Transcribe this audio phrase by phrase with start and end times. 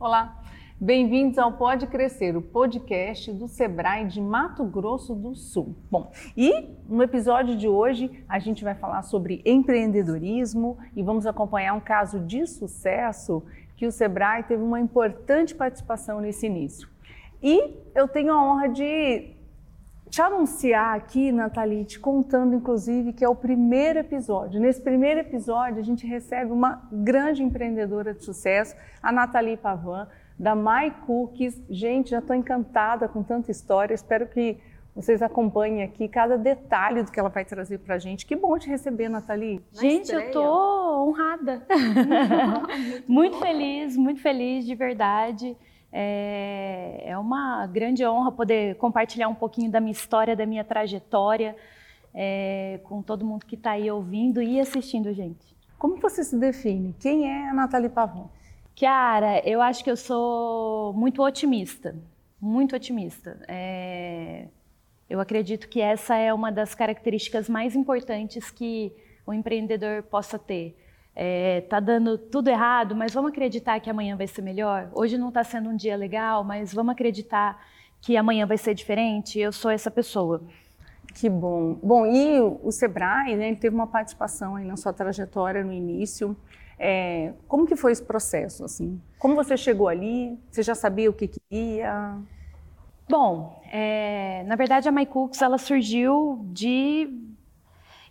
[0.00, 0.42] Olá,
[0.80, 5.74] bem-vindos ao Pode Crescer, o podcast do Sebrae de Mato Grosso do Sul.
[5.90, 11.74] Bom, e no episódio de hoje a gente vai falar sobre empreendedorismo e vamos acompanhar
[11.74, 13.42] um caso de sucesso
[13.76, 16.93] que o Sebrae teve uma importante participação nesse início.
[17.42, 19.34] E eu tenho a honra de
[20.08, 24.60] te anunciar aqui, Nathalie, te contando inclusive que é o primeiro episódio.
[24.60, 30.06] Nesse primeiro episódio, a gente recebe uma grande empreendedora de sucesso, a Nathalie Pavan,
[30.38, 31.60] da My Cookies.
[31.68, 33.92] Gente, já estou encantada com tanta história.
[33.92, 34.56] Espero que
[34.94, 38.24] vocês acompanhem aqui cada detalhe do que ela vai trazer para a gente.
[38.24, 39.60] Que bom te receber, Nathalie.
[39.72, 41.66] Gente, eu tô honrada.
[43.08, 45.56] muito feliz, muito feliz de verdade.
[45.96, 51.54] É, é uma grande honra poder compartilhar um pouquinho da minha história, da minha trajetória
[52.12, 55.54] é, com todo mundo que está aí ouvindo e assistindo, gente.
[55.78, 56.94] Como você se define?
[56.98, 58.28] Quem é a Nathalie Pavon?
[58.78, 61.94] Cara, eu acho que eu sou muito otimista,
[62.40, 63.40] muito otimista.
[63.46, 64.48] É,
[65.08, 68.92] eu acredito que essa é uma das características mais importantes que
[69.24, 70.76] o empreendedor possa ter
[71.14, 74.90] é, tá dando tudo errado, mas vamos acreditar que amanhã vai ser melhor.
[74.92, 77.64] Hoje não está sendo um dia legal, mas vamos acreditar
[78.00, 79.38] que amanhã vai ser diferente.
[79.38, 80.42] Eu sou essa pessoa.
[81.14, 81.74] Que bom.
[81.82, 86.36] Bom, e o Sebrae, né, teve uma participação aí na sua trajetória no início.
[86.76, 89.00] É, como que foi esse processo, assim?
[89.18, 90.36] Como você chegou ali?
[90.50, 92.18] Você já sabia o que queria?
[93.08, 97.08] Bom, é, na verdade a MyCooks ela surgiu de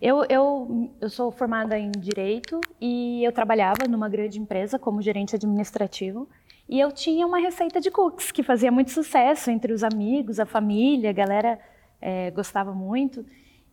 [0.04, 5.34] eu, eu, eu sou formada em Direito e eu trabalhava numa grande empresa como gerente
[5.34, 6.28] administrativo.
[6.68, 10.44] E eu tinha uma receita de cookies que fazia muito sucesso entre os amigos, a
[10.44, 11.58] família, a galera
[12.02, 13.24] é, gostava muito.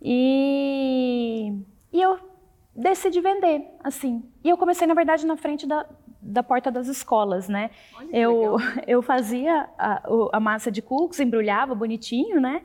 [0.02, 1.54] E,
[1.92, 2.18] e eu
[2.74, 4.24] decidi vender, assim.
[4.42, 5.86] E eu comecei, na verdade, na frente da,
[6.22, 7.72] da porta das escolas, né?
[8.10, 8.56] Eu,
[8.88, 10.02] eu fazia a,
[10.32, 12.62] a massa de cookies, embrulhava bonitinho, né?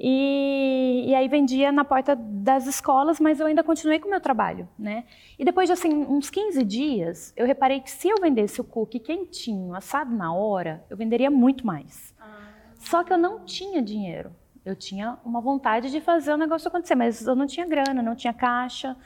[0.00, 4.20] E, e, aí vendia na porta das escolas, mas eu ainda continuei com o meu
[4.20, 5.04] trabalho, né?
[5.36, 9.00] E depois de assim, uns 15 dias, eu reparei que se eu vendesse o cookie
[9.00, 12.14] quentinho, assado na hora, eu venderia muito mais.
[12.20, 12.52] Ah.
[12.76, 14.30] Só que eu não tinha dinheiro.
[14.64, 18.14] Eu tinha uma vontade de fazer o negócio acontecer, mas eu não tinha grana, não
[18.14, 18.96] tinha caixa.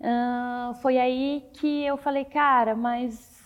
[0.00, 3.40] Uh, foi aí que eu falei, cara, mas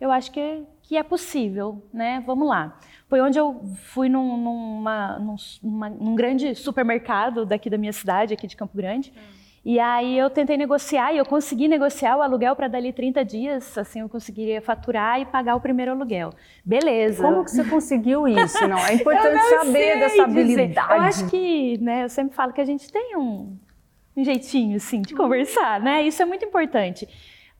[0.00, 2.22] eu acho que, que é possível, né?
[2.24, 2.78] Vamos lá.
[3.08, 3.60] Foi onde eu
[3.92, 5.18] fui num, numa,
[5.62, 9.12] numa, num grande supermercado daqui da minha cidade, aqui de Campo Grande.
[9.16, 9.36] Hum.
[9.68, 13.76] E aí eu tentei negociar e eu consegui negociar o aluguel para dali 30 dias,
[13.76, 16.32] assim eu conseguiria faturar e pagar o primeiro aluguel.
[16.64, 17.20] Beleza.
[17.20, 18.68] Como que você conseguiu isso?
[18.68, 20.72] Não, é importante saber dessa habilidade.
[20.72, 20.94] Dizer.
[20.94, 23.58] Eu acho que, né, eu sempre falo que a gente tem um,
[24.16, 26.00] um jeitinho assim de conversar, né?
[26.06, 27.08] Isso é muito importante.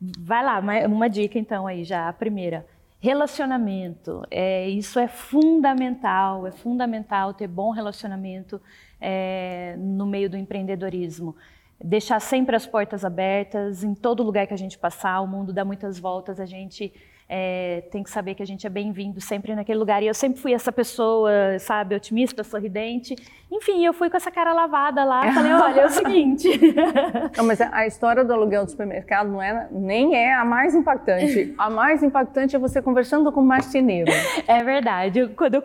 [0.01, 2.65] Vai lá, uma dica então aí já, a primeira.
[2.99, 8.61] Relacionamento, é, isso é fundamental, é fundamental ter bom relacionamento
[9.01, 11.37] é, no meio do empreendedorismo.
[11.79, 15.63] Deixar sempre as portas abertas, em todo lugar que a gente passar, o mundo dá
[15.65, 16.93] muitas voltas, a gente
[17.29, 20.03] é, tem que saber que a gente é bem-vindo sempre naquele lugar.
[20.03, 23.17] E eu sempre fui essa pessoa, sabe, otimista, sorridente.
[23.51, 26.49] Enfim, eu fui com essa cara lavada lá, falei, olha, é o seguinte.
[27.37, 31.55] Não, mas a história do aluguel do supermercado não é, nem é a mais impactante.
[31.59, 34.11] A mais impactante é você conversando com o marceneiro.
[34.47, 35.29] É verdade.
[35.37, 35.63] Quando eu,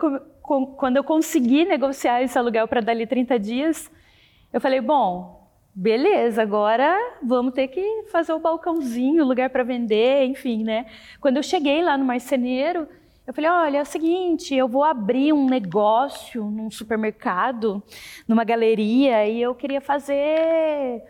[0.76, 3.90] quando eu consegui negociar esse aluguel para dali 30 dias,
[4.52, 5.41] eu falei, bom,
[5.74, 10.86] beleza, agora vamos ter que fazer o balcãozinho, lugar para vender, enfim, né?
[11.20, 12.86] Quando eu cheguei lá no marceneiro,
[13.26, 17.82] eu falei, olha, é o seguinte, eu vou abrir um negócio num supermercado,
[18.26, 21.02] numa galeria, e eu queria fazer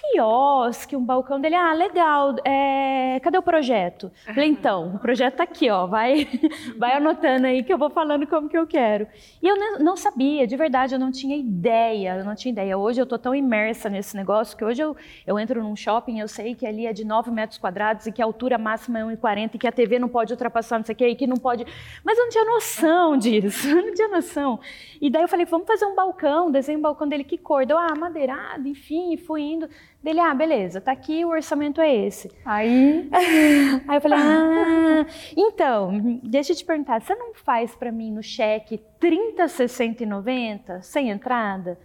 [0.00, 1.54] quiosque, um balcão dele.
[1.54, 2.34] Ah, legal.
[2.44, 4.10] É, cadê o projeto?
[4.24, 5.86] Falei, então, o projeto tá aqui, ó.
[5.86, 6.26] Vai,
[6.78, 9.06] vai anotando aí que eu vou falando como que eu quero.
[9.42, 12.16] E eu não sabia, de verdade, eu não tinha ideia.
[12.16, 12.76] Eu não tinha ideia.
[12.76, 14.96] Hoje eu tô tão imersa nesse negócio que hoje eu,
[15.26, 18.22] eu entro num shopping, eu sei que ali é de 9 metros quadrados e que
[18.22, 20.96] a altura máxima é 1,40 e que a TV não pode ultrapassar não sei o
[20.96, 21.64] que, e que não pode.
[22.04, 23.68] Mas eu não tinha noção disso.
[23.68, 24.60] Eu não tinha noção.
[25.00, 27.66] E daí eu falei, vamos fazer um balcão, desenho um balcão dele, que cor?
[27.66, 29.68] Deu, ah, madeirado, enfim, fui indo.
[30.02, 32.30] Dele, ah, beleza, tá aqui, o orçamento é esse.
[32.44, 33.08] Aí,
[33.86, 35.06] aí eu falei, ah,
[35.36, 40.06] então, deixa eu te perguntar, você não faz para mim no cheque 30, 60 e
[40.06, 41.78] 90, sem entrada?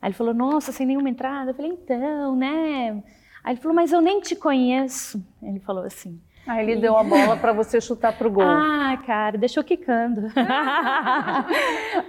[0.00, 1.50] Aí ele falou, nossa, sem nenhuma entrada?
[1.50, 3.02] Eu falei, então, né?
[3.42, 5.24] Aí ele falou, mas eu nem te conheço.
[5.42, 6.20] Ele falou assim.
[6.46, 8.44] Aí ele deu a bola para você chutar pro gol.
[8.44, 10.22] Ah, cara, deixou quicando.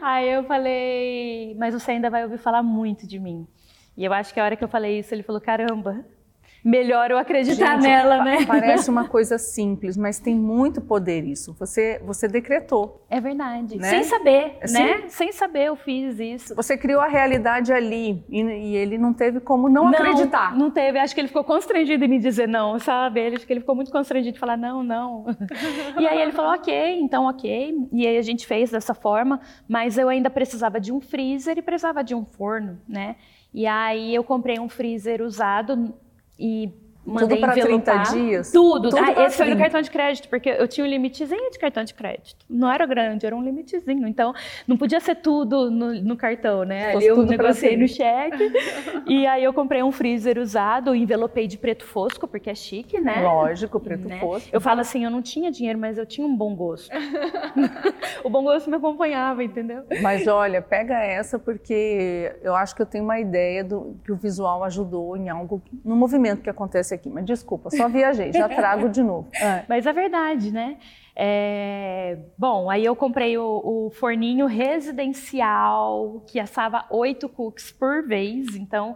[0.01, 3.47] Aí eu falei, mas você ainda vai ouvir falar muito de mim.
[3.97, 6.05] E eu acho que a hora que eu falei isso, ele falou: caramba,
[6.63, 8.45] melhor eu acreditar Gente, nela, né?
[8.45, 11.55] Parece uma coisa simples, mas tem muito poder isso.
[11.57, 13.05] Você, você decretou.
[13.09, 13.77] É verdade.
[13.77, 13.89] Né?
[13.89, 15.03] Sem saber, é né?
[15.07, 16.53] Sem saber eu fiz isso.
[16.55, 20.55] Você criou a realidade ali e, e ele não teve como não, não, acreditar.
[20.55, 20.99] Não teve.
[20.99, 23.21] Acho que ele ficou constrangido em me dizer não, sabe?
[23.21, 25.25] Ele, acho que ele ficou muito constrangido de falar não, não.
[25.97, 27.87] e aí ele falou ok, então ok.
[27.93, 31.61] E aí a gente fez dessa forma, mas eu ainda precisava de um freezer e
[31.61, 33.15] precisava de um forno, né?
[33.57, 35.91] E aí eu comprei um freezer usado
[36.37, 36.71] e
[37.07, 38.51] mandei Tudo para 30 dias?
[38.51, 38.89] Tudo.
[38.89, 41.83] Tudo ah, esse foi no cartão de crédito, porque eu tinha um limitezinho de cartão
[41.83, 42.45] de crédito.
[42.49, 44.07] Não era grande, era um limitezinho.
[44.07, 44.33] Então,
[44.67, 46.95] não podia ser tudo no, no cartão, né?
[46.95, 48.51] Aí eu negociei no cheque.
[49.07, 53.21] e aí eu comprei um freezer usado, envelopei de preto fosco, porque é chique, né?
[53.21, 54.19] Lógico, preto né?
[54.19, 54.49] fosco.
[54.51, 56.89] Eu falo assim, eu não tinha dinheiro, mas eu tinha um bom gosto.
[58.23, 59.83] o bom gosto me acompanhava, entendeu?
[60.01, 64.15] Mas olha, pega essa, porque eu acho que eu tenho uma ideia do que o
[64.15, 68.89] visual ajudou em algo, no movimento que acontece aqui, mas desculpa, só viajei, já trago
[68.89, 69.27] de novo.
[69.39, 69.63] É.
[69.67, 70.77] Mas é verdade, né?
[71.19, 78.55] É, bom, aí eu comprei o, o, forninho residencial que assava oito cookies por vez,
[78.55, 78.95] então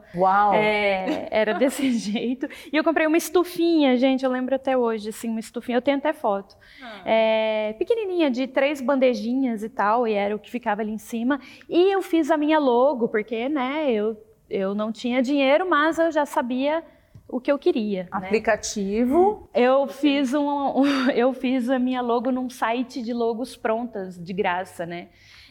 [0.53, 2.48] é, era desse jeito.
[2.71, 5.97] E eu comprei uma estufinha, gente, eu lembro até hoje, assim, uma estufinha, eu tenho
[5.97, 6.56] até foto.
[6.83, 7.01] Ah.
[7.04, 11.39] É, pequenininha, de três bandejinhas e tal, e era o que ficava ali em cima.
[11.68, 14.15] E eu fiz a minha logo, porque, né, eu,
[14.47, 16.83] eu não tinha dinheiro, mas eu já sabia
[17.31, 18.04] o que eu queria.
[18.04, 18.10] Né?
[18.12, 19.50] Aplicativo.
[19.54, 19.63] Né?
[19.63, 24.33] Eu fiz um, um, eu fiz a minha logo num site de logos prontas de
[24.33, 25.07] graça, né?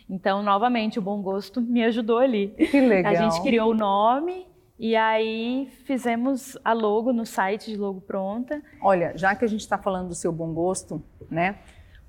[0.09, 2.49] Então, novamente, o bom gosto me ajudou ali.
[2.49, 3.13] Que legal.
[3.13, 4.47] A gente criou o nome
[4.77, 8.61] e aí fizemos a logo no site de logo pronta.
[8.83, 11.59] Olha, já que a gente está falando do seu bom gosto, né?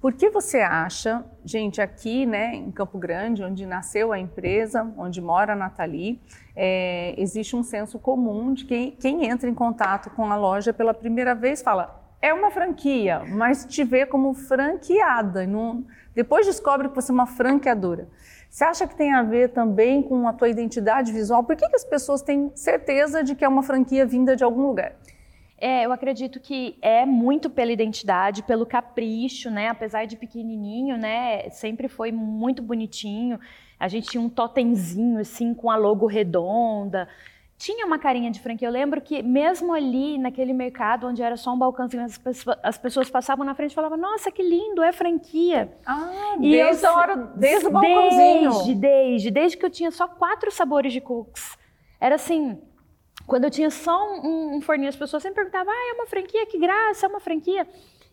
[0.02, 5.22] Por que você acha, gente, aqui né, em Campo Grande, onde nasceu a empresa, onde
[5.22, 6.20] mora a Nathalie,
[6.56, 10.92] é, existe um senso comum de que quem entra em contato com a loja pela
[10.92, 15.46] primeira vez fala é uma franquia, mas te vê como franqueada.
[15.46, 18.08] Não, depois descobre que você é uma franqueadora.
[18.50, 21.44] Você acha que tem a ver também com a tua identidade visual?
[21.44, 24.66] Por que, que as pessoas têm certeza de que é uma franquia vinda de algum
[24.66, 24.96] lugar?
[25.62, 29.68] É, eu acredito que é muito pela identidade, pelo capricho, né?
[29.68, 31.48] Apesar de pequenininho, né?
[31.52, 33.40] Sempre foi muito bonitinho.
[33.80, 37.08] A gente tinha um totemzinho, assim, com a logo redonda.
[37.60, 38.68] Tinha uma carinha de franquia.
[38.68, 42.78] Eu lembro que mesmo ali, naquele mercado, onde era só um balcãozinho, as pessoas, as
[42.80, 45.72] pessoas passavam na frente e falavam, nossa, que lindo, é franquia.
[45.86, 48.50] Ah, e desde eu, a hora, desde o balcãozinho.
[48.50, 51.56] Desde, desde, desde que eu tinha só quatro sabores de cookies.
[52.00, 52.60] Era assim,
[53.26, 56.46] quando eu tinha só um, um forninho, as pessoas sempre perguntavam: ah, é uma franquia,
[56.46, 57.68] que graça, é uma franquia.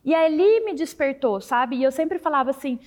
[0.05, 1.77] E ali me despertou, sabe?
[1.77, 2.79] E eu sempre falava assim: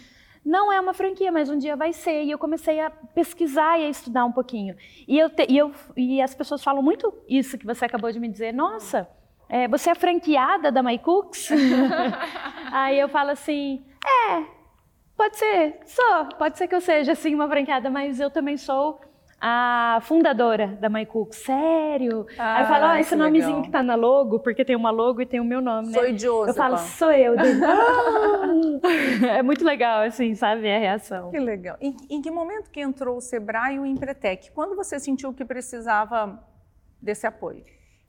[0.44, 2.24] não é uma franquia, mas um dia vai ser.
[2.24, 4.76] E eu comecei a pesquisar e a estudar um pouquinho.
[5.08, 8.20] E, eu te, e, eu, e as pessoas falam muito isso que você acabou de
[8.20, 9.08] me dizer: nossa,
[9.48, 11.50] é, você é franqueada da MyCooks?
[12.72, 14.44] Aí eu falo assim: é,
[15.16, 19.00] pode ser, sou, pode ser que eu seja assim uma franqueada, mas eu também sou
[19.44, 21.36] a fundadora da MyCook.
[21.36, 22.28] Sério?
[22.38, 23.64] Ah, Aí eu falo, ah, esse nomezinho legal.
[23.64, 25.94] que tá na logo, porque tem uma logo e tem o meu nome, né?
[25.94, 26.52] Sou idiosa.
[26.52, 27.34] Eu falo, sou eu.
[29.28, 31.32] é muito legal, assim, sabe, a reação.
[31.32, 31.76] Que legal.
[31.82, 34.52] Em, em que momento que entrou o Sebrae e o Empretec?
[34.52, 36.40] Quando você sentiu que precisava
[37.02, 37.64] desse apoio?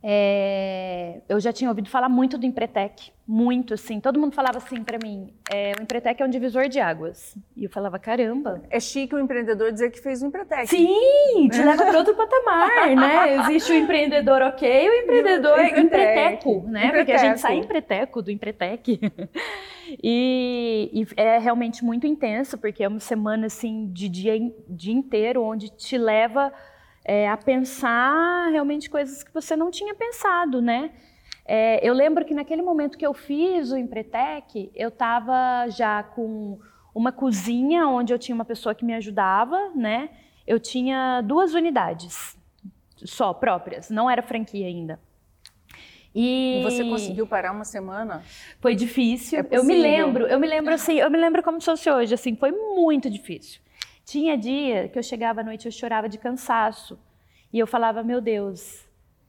[0.04, 4.00] É, eu já tinha ouvido falar muito do Empretec, muito assim.
[4.00, 7.36] Todo mundo falava assim para mim: é, o Empretec é um divisor de águas.
[7.56, 8.62] E eu falava: caramba.
[8.68, 10.66] É chique o empreendedor dizer que fez o Empretec.
[10.66, 13.34] Sim, te leva para outro patamar, né?
[13.36, 16.86] Existe o empreendedor ok e o empreendedor empreteco, né?
[16.86, 16.96] Empreteco.
[16.96, 18.98] Porque a gente sai empreteco do Empretec.
[20.02, 24.32] e, e, é realmente muito intenso, porque é uma semana assim de dia,
[24.68, 26.52] dia inteiro onde te leva
[27.04, 30.90] é, a pensar realmente coisas que você não tinha pensado, né?
[31.44, 36.58] É, eu lembro que naquele momento que eu fiz o Empretec, eu estava já com
[36.94, 40.10] uma cozinha onde eu tinha uma pessoa que me ajudava, né?
[40.46, 42.36] Eu tinha duas unidades
[42.96, 45.00] só próprias, não era franquia ainda.
[46.14, 46.60] E...
[46.60, 48.22] e você conseguiu parar uma semana?
[48.60, 49.40] Foi difícil.
[49.40, 52.14] É eu me lembro, eu me lembro assim, eu me lembro como se fosse hoje,
[52.14, 53.60] assim, foi muito difícil.
[54.04, 56.98] Tinha dia que eu chegava à noite eu chorava de cansaço.
[57.52, 58.86] E eu falava, meu Deus,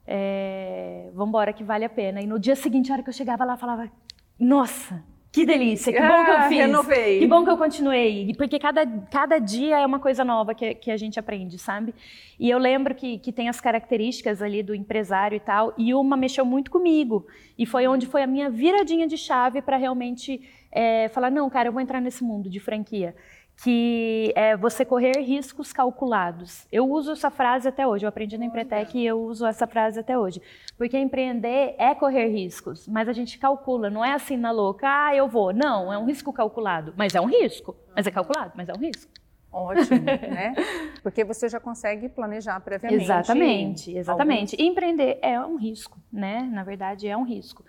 [0.08, 2.22] é, vamos embora que vale a pena.
[2.22, 3.92] E no dia seguinte, a hora que eu chegava lá, eu falava,
[4.40, 6.58] nossa, que delícia, que bom que eu Ah, fiz.
[6.60, 7.20] renovei.
[7.20, 8.34] Que bom que eu continuei.
[8.38, 11.94] Porque cada, cada dia é uma coisa nova que, que a gente aprende, sabe?
[12.40, 16.16] E eu lembro que, que tem as características ali do empresário e tal, e uma
[16.16, 17.26] mexeu muito comigo.
[17.58, 21.68] E foi onde foi a minha viradinha de chave para realmente é, falar: não, cara,
[21.68, 23.16] eu vou entrar nesse mundo de franquia.
[23.62, 26.68] Que é você correr riscos calculados.
[26.72, 30.00] Eu uso essa frase até hoje, eu aprendi na Empretec e eu uso essa frase
[30.00, 30.42] até hoje.
[30.78, 35.16] Porque empreender é correr riscos, mas a gente calcula, não é assim na louca, ah,
[35.16, 35.54] eu vou.
[35.54, 36.94] Não, é um risco calculado.
[36.98, 37.76] Mas é um risco.
[37.96, 39.12] Mas é calculado, mas é um risco.
[39.54, 40.56] Ótimo, né?
[41.04, 43.04] Porque você já consegue planejar previamente.
[43.04, 44.56] Exatamente, exatamente.
[44.60, 46.42] E empreender é um risco, né?
[46.52, 47.64] Na verdade, é um risco.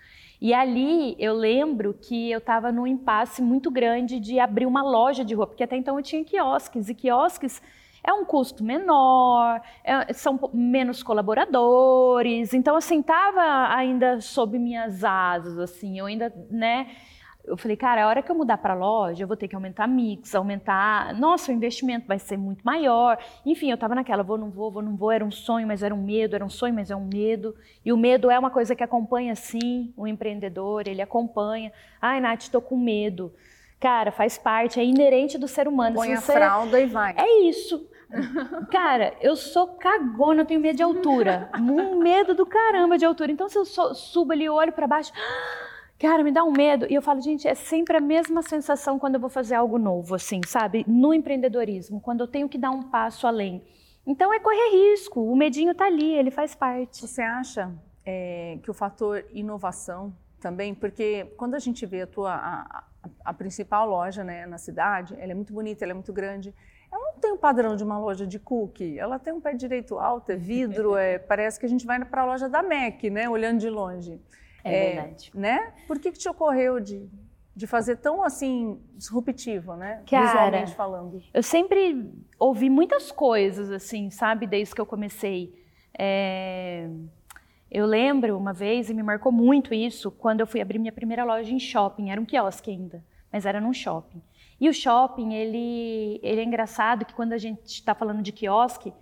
[0.45, 5.25] E ali eu lembro que eu estava num impasse muito grande de abrir uma loja
[5.25, 7.63] de roupa, porque até então eu tinha quiosques, e quiosques
[8.07, 15.59] é um custo menor, é- são menos colaboradores, então assim, estava ainda sob minhas asas,
[15.59, 16.89] assim, eu ainda, né,
[17.47, 19.87] eu falei, cara, a hora que eu mudar para loja, eu vou ter que aumentar
[19.87, 21.13] mix, aumentar.
[21.15, 23.19] Nossa, o investimento vai ser muito maior.
[23.45, 25.13] Enfim, eu estava naquela, vou, não vou, vou, não vou.
[25.13, 27.55] Era um sonho, mas era um medo, era um sonho, mas é um medo.
[27.85, 31.71] E o medo é uma coisa que acompanha, sim, o empreendedor, ele acompanha.
[32.01, 33.33] Ai, Nath, estou com medo.
[33.79, 35.97] Cara, faz parte, é inerente do ser humano.
[35.97, 37.15] Põe Se a você- fralda e vai.
[37.19, 37.87] é isso.
[38.71, 41.51] Cara, eu sou cagona, eu tenho medo de altura.
[41.61, 43.33] Um medo do caramba de altura.
[43.33, 45.13] Então, se eu subo ali e olho para baixo,
[46.05, 46.87] cara, me dá um medo.
[46.91, 50.15] E eu falo, gente, é sempre a mesma sensação quando eu vou fazer algo novo,
[50.15, 50.85] assim, sabe?
[50.87, 53.63] No empreendedorismo, quando eu tenho que dar um passo além.
[54.07, 55.21] Então, é correr risco.
[55.23, 57.07] O medinho tá ali, ele faz parte.
[57.07, 57.73] Você acha
[58.05, 62.85] é, que o fator inovação também, porque quando a gente vê a tua a, a-
[63.25, 66.55] a principal loja né, na cidade, ela é muito bonita, ela é muito grande.
[66.93, 69.99] Ela não tem o padrão de uma loja de cookie, ela tem um pé direito
[69.99, 73.29] alto, é vidro, é, parece que a gente vai para a loja da MAC, né,
[73.29, 74.21] olhando de longe.
[74.65, 75.31] É, verdade.
[75.35, 75.73] Né?
[75.87, 77.09] Por que, que te ocorreu de,
[77.55, 80.03] de fazer tão assim disruptivo, né?
[80.09, 81.23] Cara, Visualmente falando.
[81.33, 85.55] Eu sempre ouvi muitas coisas, assim, sabe, desde que eu comecei.
[85.97, 86.89] É,
[87.71, 91.25] Eu lembro uma vez, e me marcou muito isso, quando eu fui abrir minha primeira
[91.25, 92.11] loja em shopping.
[92.11, 94.23] Era um quiosque ainda, mas era num shopping.
[94.61, 98.93] E o shopping, ele, ele é engraçado que quando a gente está falando de quiosque,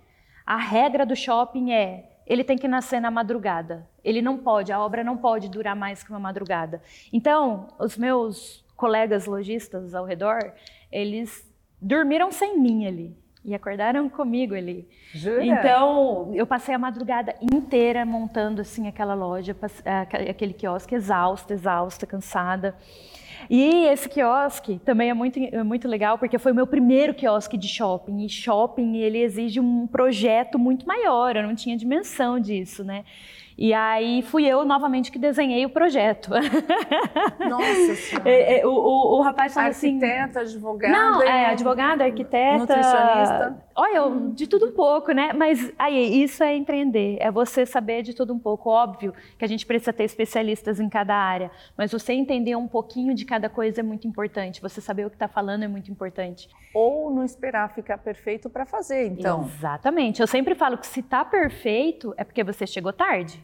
[0.45, 3.87] a regra do shopping é ele tem que nascer na madrugada.
[4.03, 6.81] Ele não pode, a obra não pode durar mais que uma madrugada.
[7.11, 10.53] Então, os meus colegas lojistas ao redor,
[10.91, 11.49] eles
[11.81, 14.87] dormiram sem mim ali e acordaram comigo ali.
[15.13, 15.45] Jura?
[15.45, 19.55] Então, eu passei a madrugada inteira montando assim aquela loja,
[20.29, 22.75] aquele quiosque exausta, exausta, cansada.
[23.49, 27.57] E esse quiosque também é muito, é muito legal porque foi o meu primeiro quiosque
[27.57, 28.25] de shopping.
[28.25, 33.03] E shopping ele exige um projeto muito maior, eu não tinha dimensão disso, né?
[33.57, 36.31] E aí fui eu novamente que desenhei o projeto.
[37.47, 38.29] Nossa Senhora.
[38.29, 39.95] É, é, o, o, o rapaz falou assim.
[39.95, 40.93] Arquiteta, advogada.
[40.93, 42.57] Não, é advogada, arquiteta.
[42.57, 43.63] Nutricionista.
[43.75, 45.33] Olha, de tudo um pouco, né?
[45.33, 48.69] Mas aí, isso é empreender, é você saber de tudo um pouco.
[48.69, 53.15] Óbvio que a gente precisa ter especialistas em cada área, mas você entender um pouquinho
[53.15, 54.61] de cada coisa é muito importante.
[54.61, 56.47] Você saber o que está falando é muito importante.
[56.73, 59.43] Ou não esperar ficar perfeito para fazer, então.
[59.43, 60.21] Exatamente.
[60.21, 63.43] Eu sempre falo que se está perfeito é porque você chegou tarde.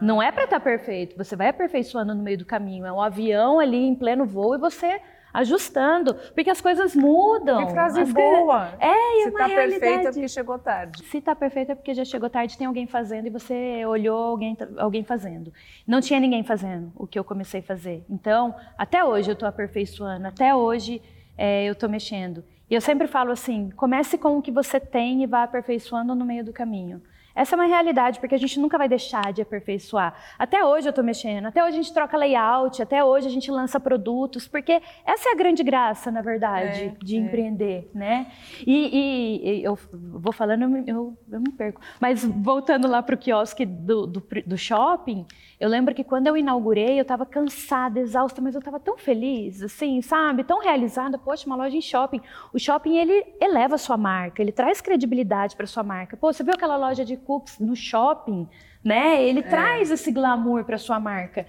[0.00, 2.86] Não é para estar perfeito, você vai aperfeiçoando no meio do caminho.
[2.86, 5.00] É um avião ali em pleno voo e você
[5.36, 7.66] ajustando, porque as coisas mudam.
[7.66, 8.70] Que frase As boa.
[8.80, 10.14] É, e Se uma tá perfeito é realidade.
[10.14, 11.04] porque chegou tarde.
[11.04, 14.56] Se tá perfeito é porque já chegou tarde, tem alguém fazendo e você olhou alguém,
[14.78, 15.52] alguém fazendo.
[15.86, 18.02] Não tinha ninguém fazendo o que eu comecei a fazer.
[18.08, 21.02] Então, até hoje eu estou aperfeiçoando, até hoje
[21.36, 22.42] é, eu estou mexendo.
[22.70, 26.24] E eu sempre falo assim: comece com o que você tem e vá aperfeiçoando no
[26.24, 27.02] meio do caminho.
[27.36, 30.14] Essa é uma realidade, porque a gente nunca vai deixar de aperfeiçoar.
[30.38, 33.50] Até hoje eu estou mexendo, até hoje a gente troca layout, até hoje a gente
[33.50, 37.20] lança produtos, porque essa é a grande graça, na verdade, É, de é.
[37.20, 38.26] empreender, né?
[38.66, 41.80] E, e- e eu vou falando, eu, me- eu, eu me perco.
[42.00, 45.26] Mas voltando lá para o quiosque do, do, do shopping,
[45.60, 49.62] eu lembro que quando eu inaugurei, eu estava cansada, exausta, mas eu estava tão feliz,
[49.62, 50.42] assim, sabe?
[50.44, 51.18] Tão realizada.
[51.18, 52.20] Poxa, uma loja em shopping.
[52.52, 56.16] O shopping, ele eleva a sua marca, ele traz credibilidade para sua marca.
[56.16, 58.48] Pô, você viu aquela loja de cookies no shopping,
[58.84, 59.22] né?
[59.22, 61.44] Ele traz esse glamour para sua marca.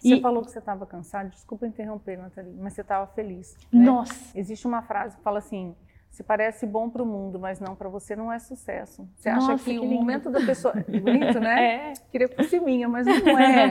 [0.00, 3.56] Você E- falou que você estava cansado, desculpa interromper, Nathalie, mas você estava feliz.
[3.72, 3.84] né?
[3.84, 4.36] Nossa.
[4.38, 5.74] Existe uma frase que fala assim:
[6.12, 9.08] se parece bom para o mundo, mas não para você, não é sucesso.
[9.16, 9.94] Você acha Nossa, que, que o lindo.
[9.94, 10.74] momento da pessoa.
[10.86, 11.62] Bonito, né?
[11.62, 11.92] É.
[12.10, 13.70] Queria que fosse minha, mas não é.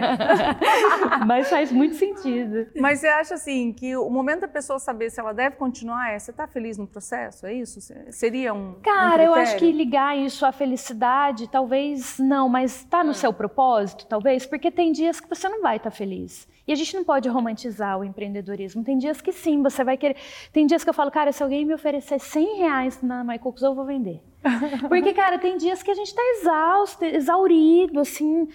[1.28, 2.68] Mas faz muito sentido.
[2.80, 6.18] Mas você acha assim que o momento da pessoa saber se ela deve continuar é
[6.18, 7.46] você está feliz no processo?
[7.46, 7.80] É isso?
[8.10, 8.76] Seria um.
[8.82, 13.32] Cara, um eu acho que ligar isso à felicidade, talvez não, mas tá no seu
[13.34, 16.48] propósito, talvez, porque tem dias que você não vai estar feliz.
[16.68, 18.84] E a gente não pode romantizar o empreendedorismo.
[18.84, 20.16] Tem dias que sim, você vai querer.
[20.54, 23.74] Tem dias que eu falo, cara, se alguém me oferecer 100 reais na MyCooks, eu
[23.74, 24.22] vou vender.
[24.88, 28.48] Porque, cara, tem dias que a gente está exausto, exaurido, assim.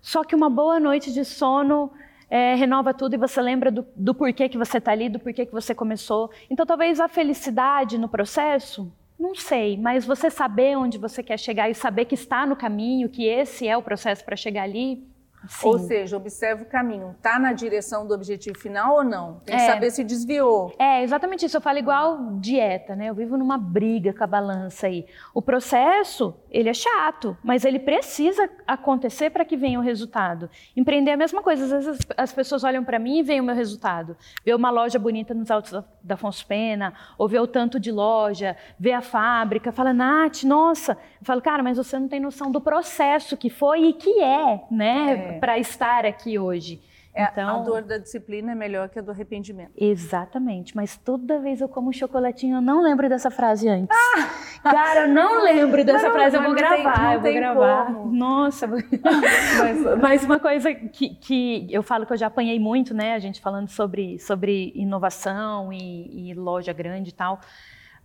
[0.00, 1.90] Só que uma boa noite de sono
[2.30, 5.46] é, renova tudo e você lembra do, do porquê que você está ali, do porquê
[5.46, 6.30] que você começou.
[6.48, 11.68] Então, talvez a felicidade no processo, não sei, mas você saber onde você quer chegar
[11.68, 15.04] e saber que está no caminho, que esse é o processo para chegar ali,
[15.46, 15.68] Sim.
[15.68, 17.14] Ou seja, observa o caminho.
[17.16, 19.40] Está na direção do objetivo final ou não?
[19.44, 19.66] Tem que é.
[19.66, 20.74] saber se desviou.
[20.78, 21.56] É, exatamente isso.
[21.56, 23.06] Eu falo igual dieta, né?
[23.06, 25.06] Eu vivo numa briga com a balança aí.
[25.32, 30.50] O processo, ele é chato, mas ele precisa acontecer para que venha o resultado.
[30.76, 31.64] Empreender é a mesma coisa.
[31.64, 34.16] Às vezes as pessoas olham para mim e veem o meu resultado.
[34.44, 38.56] Vê uma loja bonita nos altos da Afonso Pena, ou vê o tanto de loja,
[38.78, 40.92] vê a fábrica, fala, Nath, nossa.
[40.92, 44.64] Eu falo, cara, mas você não tem noção do processo que foi e que é,
[44.70, 45.12] né?
[45.12, 45.38] É é.
[45.38, 46.80] para estar aqui hoje.
[47.14, 49.72] É, então, a dor da disciplina é melhor que a do arrependimento.
[49.76, 53.88] Exatamente, mas toda vez eu como um chocolatinho, eu não lembro dessa frase antes.
[53.90, 54.70] Ah!
[54.70, 57.86] Cara, eu não lembro dessa não, frase, eu vou gravar, tem, eu vou gravar.
[57.86, 58.12] Como.
[58.12, 63.14] Nossa, mas, mas uma coisa que, que eu falo que eu já apanhei muito, né,
[63.14, 67.40] a gente falando sobre, sobre inovação e, e loja grande e tal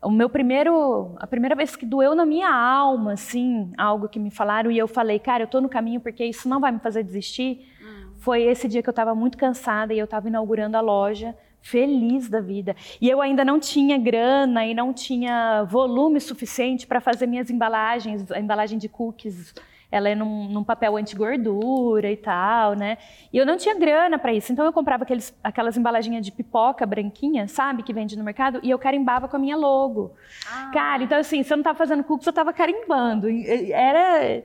[0.04, 4.30] o meu primeiro, a primeira vez que doeu na minha alma, assim, algo que me
[4.30, 7.04] falaram e eu falei, cara, eu tô no caminho porque isso não vai me fazer
[7.04, 8.12] desistir, hum.
[8.20, 12.30] foi esse dia que eu estava muito cansada e eu estava inaugurando a loja, feliz
[12.30, 12.76] da vida.
[13.00, 18.30] E eu ainda não tinha grana e não tinha volume suficiente para fazer minhas embalagens,
[18.32, 19.54] a embalagem de cookies
[19.94, 22.98] ela é num, num papel anti-gordura e tal, né?
[23.32, 26.84] E eu não tinha grana para isso, então eu comprava aqueles, aquelas embalaginhas de pipoca
[26.84, 30.12] branquinha, sabe, que vende no mercado, e eu carimbava com a minha logo.
[30.52, 30.72] Ah.
[30.74, 33.28] Cara, então assim, se eu não estava fazendo cookies, eu estava carimbando.
[33.72, 34.42] Era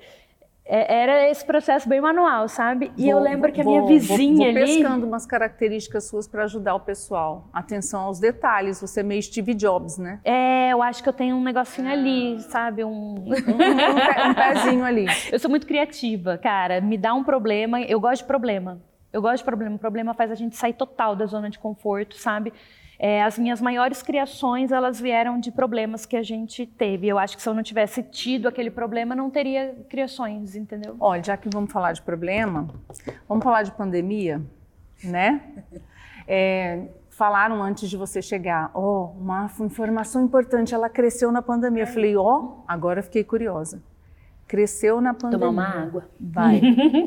[0.69, 2.93] era esse processo bem manual, sabe?
[2.97, 4.77] E vou, eu lembro que a minha vizinha vou, vou ali...
[4.77, 7.49] pescando umas características suas para ajudar o pessoal.
[7.53, 10.21] Atenção aos detalhes, você é meio Steve Jobs, né?
[10.25, 12.85] É, eu acho que eu tenho um negocinho ali, sabe?
[12.85, 12.91] Um...
[13.25, 15.07] um, um, um pezinho ali.
[15.33, 16.81] Eu sou muito criativa, cara.
[16.81, 18.81] Me dá um problema, eu gosto de problema.
[19.11, 19.77] Eu gosto de problema.
[19.77, 22.53] O problema faz a gente sair total da zona de conforto, sabe?
[22.99, 27.07] É, as minhas maiores criações, elas vieram de problemas que a gente teve.
[27.07, 30.97] Eu acho que se eu não tivesse tido aquele problema, não teria criações, entendeu?
[30.99, 32.69] Olha, já que vamos falar de problema,
[33.29, 34.43] vamos falar de pandemia,
[35.05, 35.41] né?
[36.27, 41.85] É, falaram antes de você chegar, ó, oh, uma informação importante, ela cresceu na pandemia.
[41.85, 43.81] Eu falei, ó, oh, agora fiquei curiosa.
[44.49, 45.47] Cresceu na pandemia.
[45.47, 46.09] Tomar uma água.
[46.19, 46.61] Vai.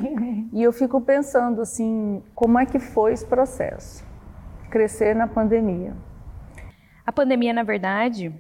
[0.54, 4.10] e eu fico pensando assim, como é que foi esse processo?
[4.72, 5.94] Crescer na pandemia?
[7.06, 8.34] A pandemia, na verdade,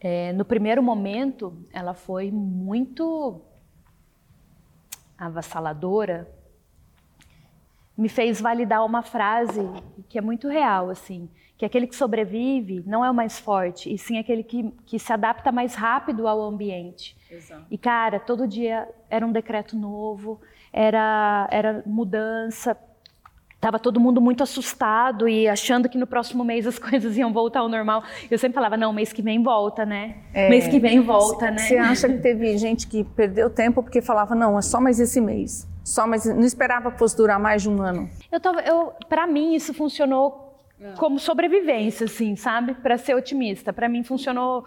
[0.00, 3.40] é, no primeiro momento, ela foi muito
[5.16, 6.28] avassaladora.
[7.96, 9.62] Me fez validar uma frase
[10.08, 13.96] que é muito real, assim, que aquele que sobrevive não é o mais forte, e
[13.96, 17.16] sim aquele que, que se adapta mais rápido ao ambiente.
[17.30, 17.64] Exato.
[17.70, 20.40] E cara, todo dia era um decreto novo,
[20.72, 22.76] era, era mudança,
[23.64, 27.60] Tava todo mundo muito assustado e achando que no próximo mês as coisas iam voltar
[27.60, 28.04] ao normal.
[28.30, 30.16] Eu sempre falava, não, mês que vem volta, né?
[30.34, 31.56] É, mês que vem volta, né?
[31.56, 35.18] Você acha que teve gente que perdeu tempo porque falava, não, é só mais esse
[35.18, 35.66] mês.
[35.82, 38.06] Só mais, não esperava que fosse durar mais de um ano.
[38.30, 40.62] Eu tava, eu, para mim isso funcionou
[40.98, 42.74] como sobrevivência, assim, sabe?
[42.74, 44.66] Para ser otimista, para mim funcionou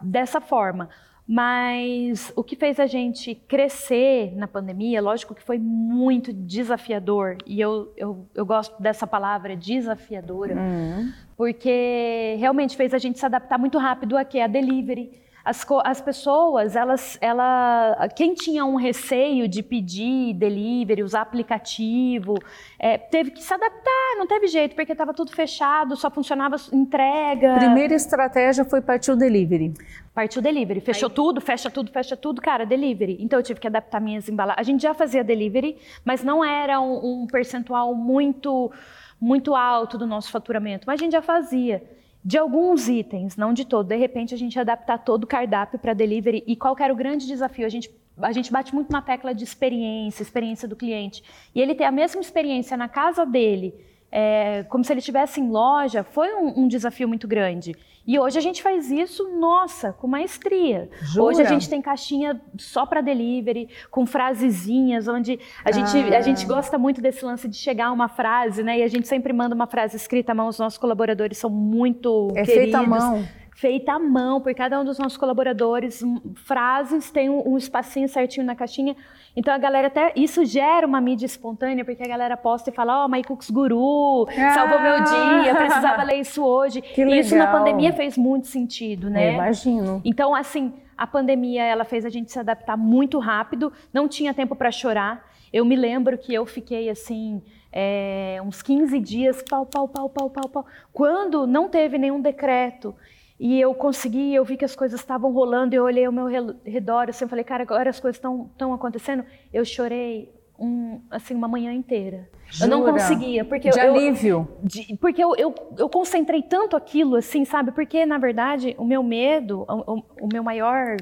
[0.00, 0.88] dessa forma.
[1.30, 7.60] Mas o que fez a gente crescer na pandemia, lógico que foi muito desafiador, e
[7.60, 11.12] eu, eu, eu gosto dessa palavra, desafiadora, uhum.
[11.36, 14.40] porque realmente fez a gente se adaptar muito rápido a quê?
[14.40, 15.10] A delivery
[15.48, 22.34] as, as pessoas, elas, ela, quem tinha um receio de pedir delivery, usar aplicativo,
[22.78, 27.54] é, teve que se adaptar, não teve jeito, porque estava tudo fechado, só funcionava entrega.
[27.56, 29.72] Primeira estratégia foi partir o delivery.
[30.14, 31.14] Partiu delivery, fechou Aí.
[31.14, 33.16] tudo, fecha tudo, fecha tudo, cara, delivery.
[33.18, 34.60] Então eu tive que adaptar minhas embalagens.
[34.60, 38.70] A gente já fazia delivery, mas não era um, um percentual muito,
[39.18, 41.82] muito alto do nosso faturamento, mas a gente já fazia
[42.28, 43.86] de alguns itens, não de todo.
[43.86, 46.44] De repente, a gente adaptar todo o cardápio para delivery.
[46.46, 47.64] E qual era o grande desafio?
[47.64, 51.24] A gente, a gente bate muito na tecla de experiência, experiência do cliente.
[51.54, 53.74] E ele ter a mesma experiência na casa dele
[54.10, 57.74] é, como se ele estivesse em loja, foi um, um, desafio muito grande.
[58.06, 60.88] E hoje a gente faz isso, nossa, com maestria.
[61.02, 61.24] Jura?
[61.24, 65.72] Hoje a gente tem caixinha só para delivery, com frasezinhas, onde a, ah.
[65.72, 68.78] gente, a gente gosta muito desse lance de chegar uma frase, né?
[68.78, 72.28] E a gente sempre manda uma frase escrita à mão, os nossos colaboradores são muito
[72.30, 72.54] é queridos.
[72.54, 76.00] feita à mão feita à mão por cada um dos nossos colaboradores,
[76.44, 78.94] frases, tem um, um espacinho certinho na caixinha.
[79.36, 80.12] Então a galera até.
[80.14, 83.50] Isso gera uma mídia espontânea, porque a galera posta e fala: Ó, oh, My Cooks
[83.50, 86.80] Guru, ah, salvou meu dia, precisava ler isso hoje.
[86.80, 87.16] Que legal.
[87.16, 89.30] E isso na pandemia fez muito sentido, né?
[89.30, 90.00] Eu imagino.
[90.04, 94.54] Então, assim, a pandemia ela fez a gente se adaptar muito rápido, não tinha tempo
[94.54, 95.28] para chorar.
[95.52, 97.42] Eu me lembro que eu fiquei assim.
[97.70, 102.94] É, uns 15 dias, pau, pau, pau, pau, pau, pau, quando não teve nenhum decreto
[103.38, 106.26] e eu consegui, eu vi que as coisas estavam rolando, eu olhei ao meu
[106.64, 109.24] redor, assim, eu falei, cara, agora as coisas estão acontecendo.
[109.52, 112.28] Eu chorei um, assim, uma manhã inteira.
[112.50, 112.64] Jura?
[112.64, 114.48] Eu não conseguia, porque de eu, alívio.
[114.62, 117.70] De, porque eu, eu, eu, concentrei tanto aquilo, assim, sabe?
[117.70, 120.96] Porque na verdade o meu medo, o, o meu maior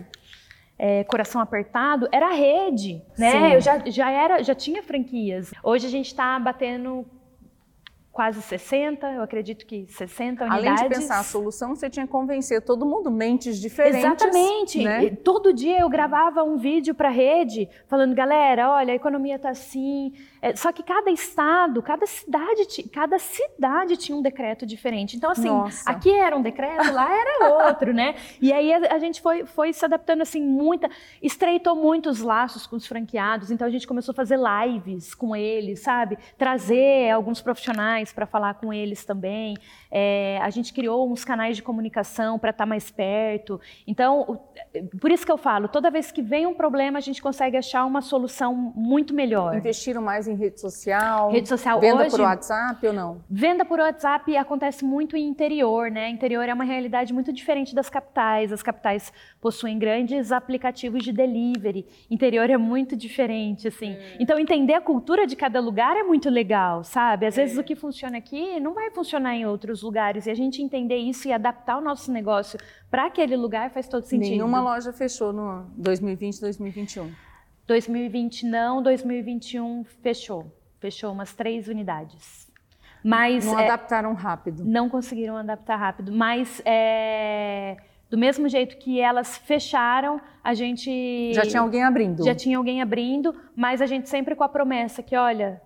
[0.79, 3.31] é, coração apertado era a rede, né?
[3.31, 3.55] Sim.
[3.55, 5.55] Eu já, já era, já tinha franquias.
[5.63, 7.07] Hoje a gente está batendo
[8.17, 10.81] quase 60, eu acredito que 60 unidades.
[10.81, 14.03] Além de pensar a solução, você tinha que convencer todo mundo, mentes diferentes.
[14.03, 14.83] Exatamente.
[14.83, 15.11] Né?
[15.23, 19.51] Todo dia eu gravava um vídeo para a rede, falando, galera, olha, a economia está
[19.51, 20.15] assim.
[20.41, 25.17] É, só que cada estado, cada cidade, cada cidade tinha um decreto diferente.
[25.17, 25.89] Então, assim, Nossa.
[25.91, 28.15] aqui era um decreto, lá era outro, né?
[28.41, 30.89] E aí a, a gente foi, foi se adaptando, assim, muita...
[31.23, 35.81] Estreitou muitos laços com os franqueados, então a gente começou a fazer lives com eles,
[35.81, 36.19] sabe?
[36.37, 39.57] Trazer alguns profissionais para falar com eles também.
[39.91, 43.61] É, a gente criou uns canais de comunicação para estar tá mais perto.
[43.87, 44.41] Então,
[45.01, 47.85] por isso que eu falo, toda vez que vem um problema, a gente consegue achar
[47.85, 49.57] uma solução muito melhor.
[49.57, 51.31] Investiram mais em rede social?
[51.31, 53.21] Rede social Venda hoje, por WhatsApp ou não?
[53.29, 56.09] Venda por WhatsApp acontece muito em interior, né?
[56.09, 58.53] Interior é uma realidade muito diferente das capitais.
[58.53, 61.87] As capitais possuem grandes aplicativos de delivery.
[62.11, 63.93] Interior é muito diferente, assim.
[63.93, 64.17] Hum.
[64.21, 67.27] Então, entender a cultura de cada lugar é muito legal, sabe?
[67.27, 70.27] Às vezes o que funciona aqui não vai funcionar em outros lugares.
[70.27, 72.59] E a gente entender isso e adaptar o nosso negócio
[72.91, 74.31] para aquele lugar faz todo sentido.
[74.31, 77.26] Nenhuma loja fechou no 2020, 2021.
[77.67, 80.53] 2020 não, 2021 fechou.
[80.79, 82.47] Fechou umas três unidades.
[83.03, 84.65] Mas, não é, adaptaram rápido.
[84.65, 86.13] Não conseguiram adaptar rápido.
[86.13, 87.77] Mas é,
[88.11, 91.33] do mesmo jeito que elas fecharam, a gente.
[91.33, 92.25] Já tinha alguém abrindo.
[92.25, 95.61] Já tinha alguém abrindo, mas a gente sempre com a promessa que, olha,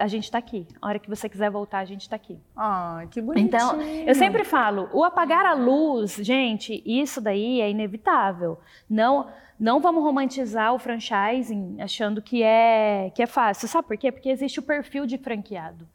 [0.00, 0.66] a gente está aqui.
[0.80, 2.38] A hora que você quiser voltar, a gente está aqui.
[2.56, 3.46] Ah, que bonitinho.
[3.46, 8.58] Então, eu sempre falo, o apagar a luz, gente, isso daí é inevitável.
[8.88, 13.68] Não, não vamos romantizar o franchising achando que é que é fácil.
[13.68, 14.10] Sabe por quê?
[14.10, 15.86] Porque existe o perfil de franqueado.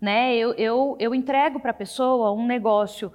[0.00, 0.34] Né?
[0.34, 3.12] Eu, eu, eu entrego para a pessoa um negócio,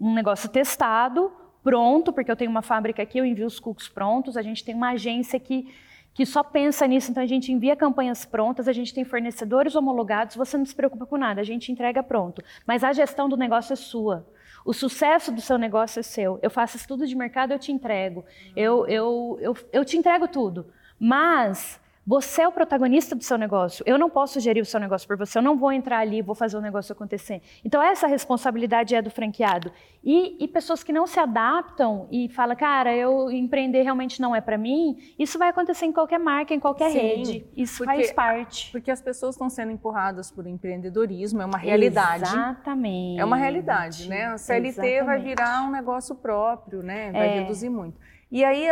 [0.00, 1.30] um negócio testado,
[1.62, 4.74] pronto, porque eu tenho uma fábrica aqui, eu envio os cookies prontos, a gente tem
[4.74, 5.68] uma agência que
[6.16, 10.34] que só pensa nisso, então a gente envia campanhas prontas, a gente tem fornecedores homologados,
[10.34, 12.42] você não se preocupa com nada, a gente entrega pronto.
[12.66, 14.26] Mas a gestão do negócio é sua.
[14.64, 16.38] O sucesso do seu negócio é seu.
[16.40, 18.24] Eu faço estudo de mercado, eu te entrego.
[18.56, 20.72] Eu, eu, eu, eu te entrego tudo.
[20.98, 23.82] Mas você é o protagonista do seu negócio.
[23.84, 25.38] Eu não posso gerir o seu negócio por você.
[25.38, 27.42] Eu não vou entrar ali e vou fazer o negócio acontecer.
[27.64, 29.72] Então, essa responsabilidade é do franqueado.
[30.04, 34.40] E, e pessoas que não se adaptam e falam, cara, eu empreender realmente não é
[34.40, 37.46] para mim, isso vai acontecer em qualquer marca, em qualquer Sim, rede.
[37.56, 38.70] Isso porque, faz parte.
[38.70, 42.22] Porque as pessoas estão sendo empurradas por empreendedorismo, é uma realidade.
[42.22, 43.20] Exatamente.
[43.20, 44.26] É uma realidade, né?
[44.26, 45.04] A CLT Exatamente.
[45.04, 47.10] vai virar um negócio próprio, né?
[47.10, 47.40] Vai é.
[47.40, 47.98] reduzir muito.
[48.30, 48.68] E aí,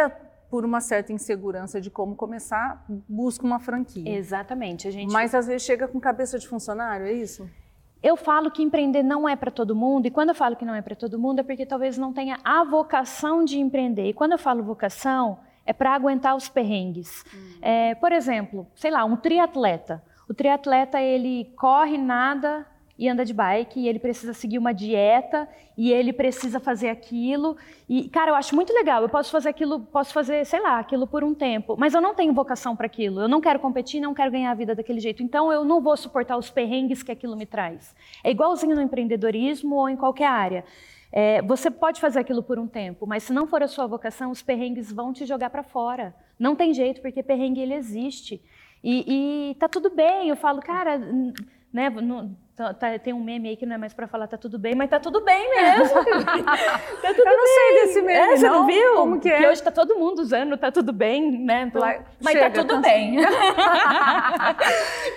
[0.55, 4.09] por uma certa insegurança de como começar, busca uma franquia.
[4.09, 4.87] Exatamente.
[4.87, 5.12] A gente...
[5.12, 7.51] Mas às vezes chega com cabeça de funcionário, é isso?
[8.01, 10.73] Eu falo que empreender não é para todo mundo, e quando eu falo que não
[10.73, 14.11] é para todo mundo é porque talvez não tenha a vocação de empreender.
[14.11, 17.25] E quando eu falo vocação, é para aguentar os perrengues.
[17.35, 17.59] Hum.
[17.61, 20.05] É, por exemplo, sei lá, um triatleta.
[20.29, 22.64] O triatleta ele corre, nada,
[22.98, 27.57] e anda de bike e ele precisa seguir uma dieta e ele precisa fazer aquilo
[27.88, 31.07] e cara eu acho muito legal eu posso fazer aquilo posso fazer sei lá aquilo
[31.07, 34.14] por um tempo mas eu não tenho vocação para aquilo eu não quero competir não
[34.14, 37.37] quero ganhar a vida daquele jeito então eu não vou suportar os perrengues que aquilo
[37.37, 40.64] me traz é igualzinho no empreendedorismo ou em qualquer área
[41.16, 44.33] é, você pode fazer aquilo por um tempo, mas se não for a sua vocação,
[44.33, 46.12] os perrengues vão te jogar para fora.
[46.37, 48.42] Não tem jeito, porque perrengue ele existe.
[48.83, 50.28] E, e tá tudo bem.
[50.28, 51.00] Eu falo, cara,
[51.74, 51.90] né?
[52.56, 54.76] Tá, tá, tem um meme aí que não é mais para falar tá tudo bem,
[54.76, 55.96] mas tá tudo bem mesmo.
[56.06, 57.52] tá tudo eu não bem.
[57.52, 58.94] sei desse meme, é, você não, não viu?
[58.94, 59.38] Como que é?
[59.38, 61.62] Que hoje tá todo mundo usando, tá tudo bem, né?
[61.62, 63.16] Então, Lá, mas tá chega, tá tudo bem.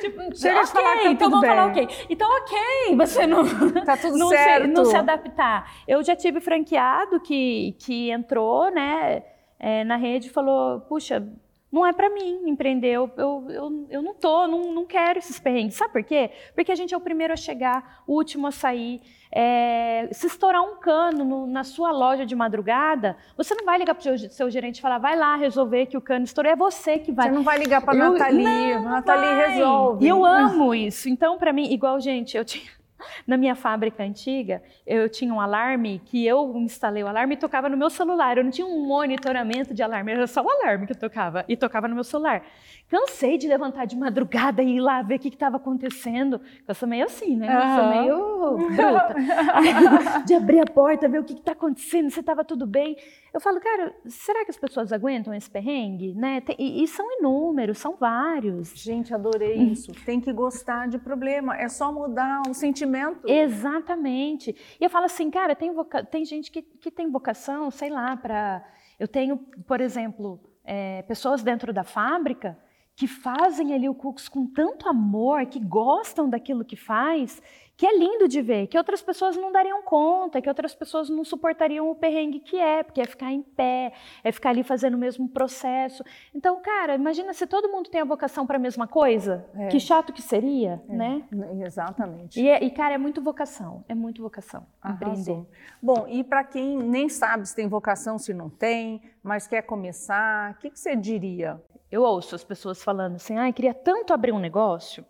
[0.01, 1.55] tipo, chega okay, de falar que tá então vamos bem.
[1.55, 1.87] falar ok.
[2.09, 2.57] Então ok,
[2.97, 3.43] você não,
[3.85, 4.63] tá tudo não, certo.
[4.63, 5.71] Se, não se adaptar.
[5.87, 9.21] Eu já tive franqueado que, que entrou, né,
[9.59, 11.23] é, na rede e falou, puxa,
[11.71, 15.38] não é para mim empreender, eu, eu, eu, eu, não tô, não, não quero esses
[15.38, 15.75] perrengues.
[15.75, 16.32] Sabe por quê?
[16.56, 19.01] Porque a gente é o primeiro a chegar, o último a sair.
[19.30, 23.93] É, se estourar um cano no, na sua loja de madrugada, você não vai ligar
[23.93, 26.56] para o seu, seu, gerente e falar, vai lá resolver que o cano estourou, é
[26.56, 27.27] você que vai.
[27.27, 30.06] Você não vai ligar para a Nathalie, a Nathalie resolve.
[30.06, 31.10] E eu amo isso.
[31.10, 32.76] Então, para mim, igual, gente, eu tinha
[33.25, 37.69] na minha fábrica antiga, eu tinha um alarme que eu instalei o alarme e tocava
[37.69, 38.38] no meu celular.
[38.38, 41.55] Eu não tinha um monitoramento de alarme, era só o alarme que eu tocava e
[41.55, 42.43] tocava no meu celular.
[42.89, 46.39] Cansei de levantar de madrugada e ir lá ver o que estava acontecendo.
[46.65, 47.47] Eu sou meio assim, né?
[47.54, 50.23] Eu sou meio bruta.
[50.26, 52.95] de abrir a porta, ver o que está acontecendo, se estava tudo bem.
[53.34, 56.13] Eu falo, cara, será que as pessoas aguentam esse perrengue?
[56.13, 56.41] Né?
[56.58, 58.69] E, e são inúmeros, são vários.
[58.69, 59.91] Gente, adorei isso.
[60.06, 61.58] Tem que gostar de problema.
[61.58, 63.28] É só mudar o sentimento.
[63.28, 64.56] Exatamente.
[64.80, 66.06] E eu falo assim, cara, tem, voca...
[66.06, 68.63] tem gente que, que tem vocação, sei lá, para.
[68.97, 72.58] Eu tenho, por exemplo, é, pessoas dentro da fábrica
[72.97, 77.39] que fazem ali o Cooks com tanto amor, que gostam daquilo que faz,
[77.77, 81.23] que é lindo de ver, que outras pessoas não dariam conta, que outras pessoas não
[81.23, 84.97] suportariam o perrengue que é, porque é ficar em pé, é ficar ali fazendo o
[84.97, 86.03] mesmo processo.
[86.33, 89.67] Então, cara, imagina se todo mundo tem a vocação para a mesma coisa, é.
[89.67, 90.95] que chato que seria, é.
[90.95, 91.23] né?
[91.63, 92.41] Exatamente.
[92.41, 95.45] E, é, e, cara, é muito vocação, é muito vocação, empreender.
[95.79, 100.53] Bom, e para quem nem sabe se tem vocação, se não tem, mas quer começar,
[100.53, 101.62] o que, que você diria?
[101.91, 105.06] Eu ouço as pessoas falando assim, ah, queria tanto abrir um negócio.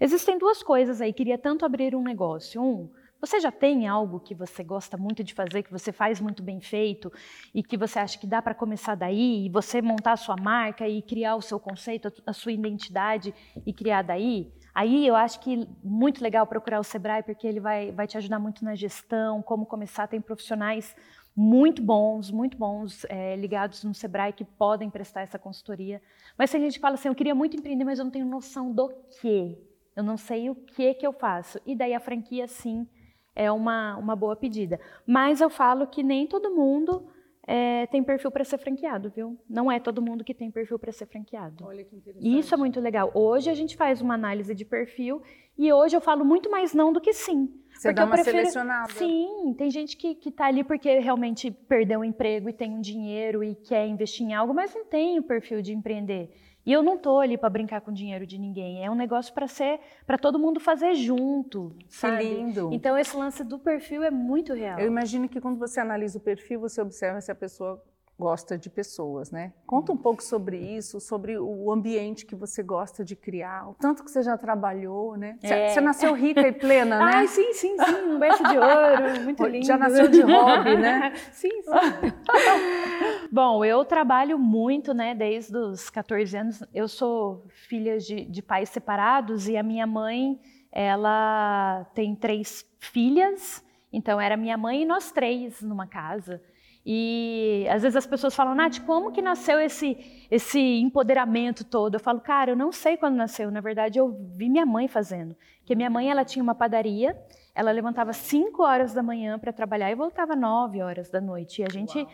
[0.00, 2.60] Existem duas coisas aí, queria tanto abrir um negócio.
[2.62, 6.40] Um, você já tem algo que você gosta muito de fazer, que você faz muito
[6.42, 7.12] bem feito
[7.52, 10.88] e que você acha que dá para começar daí e você montar a sua marca
[10.88, 13.34] e criar o seu conceito, a sua identidade
[13.66, 14.52] e criar daí?
[14.72, 18.38] Aí eu acho que muito legal procurar o Sebrae porque ele vai, vai te ajudar
[18.38, 20.06] muito na gestão, como começar.
[20.06, 20.94] Tem profissionais
[21.40, 26.02] muito bons, muito bons, é, ligados no Sebrae que podem prestar essa consultoria.
[26.36, 28.72] Mas tem gente que fala assim, eu queria muito empreender, mas eu não tenho noção
[28.72, 28.88] do
[29.20, 29.56] quê.
[29.94, 31.60] Eu não sei o que que eu faço.
[31.64, 32.88] E daí a franquia, sim,
[33.36, 34.80] é uma, uma boa pedida.
[35.06, 37.06] Mas eu falo que nem todo mundo
[37.50, 39.38] é, tem perfil para ser franqueado, viu?
[39.48, 41.64] Não é todo mundo que tem perfil para ser franqueado.
[41.64, 42.38] Olha que interessante.
[42.38, 43.10] Isso é muito legal.
[43.14, 45.22] Hoje a gente faz uma análise de perfil
[45.56, 47.48] e hoje eu falo muito mais não do que sim.
[47.72, 48.36] Você dá uma prefiro...
[48.36, 48.92] selecionada.
[48.92, 53.42] Sim, tem gente que está ali porque realmente perdeu o emprego e tem um dinheiro
[53.42, 56.30] e quer investir em algo, mas não tem o perfil de empreender.
[56.68, 58.84] E eu não estou ali para brincar com o dinheiro de ninguém.
[58.84, 61.74] É um negócio para ser, para todo mundo fazer junto.
[61.88, 62.18] Sabe?
[62.18, 62.68] Que lindo.
[62.74, 64.78] Então esse lance do perfil é muito real.
[64.78, 67.82] Eu imagino que quando você analisa o perfil, você observa se a pessoa
[68.18, 69.52] gosta de pessoas, né?
[69.64, 74.02] Conta um pouco sobre isso, sobre o ambiente que você gosta de criar, o tanto
[74.02, 75.38] que você já trabalhou, né?
[75.40, 75.68] É.
[75.68, 77.12] Você nasceu rica e plena, né?
[77.14, 79.64] Ai, sim, sim, sim, um berço de ouro, muito lindo.
[79.64, 81.12] Já nasceu de hobby, né?
[81.30, 81.70] sim, sim.
[83.30, 86.62] Bom, eu trabalho muito, né, desde os 14 anos.
[86.74, 90.40] Eu sou filha de, de pais separados e a minha mãe,
[90.72, 96.42] ela tem três filhas, então era minha mãe e nós três numa casa.
[96.90, 101.96] E às vezes as pessoas falam, Nath, como que nasceu esse, esse empoderamento todo?
[101.96, 103.50] Eu falo, cara, eu não sei quando nasceu.
[103.50, 105.36] Na verdade, eu vi minha mãe fazendo.
[105.58, 107.14] Porque minha mãe, ela tinha uma padaria,
[107.54, 111.60] ela levantava 5 horas da manhã para trabalhar e voltava 9 horas da noite.
[111.60, 112.08] E a gente...